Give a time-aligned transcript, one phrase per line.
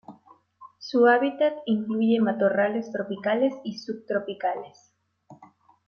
[0.79, 4.95] Su hábitat incluye matorrales tropicales y subtropicales.